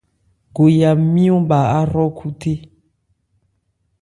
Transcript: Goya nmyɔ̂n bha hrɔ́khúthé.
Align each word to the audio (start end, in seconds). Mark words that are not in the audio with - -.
Goya 0.55 0.89
nmyɔ̂n 1.01 1.41
bha 1.49 1.59
hrɔ́khúthé. 1.89 2.53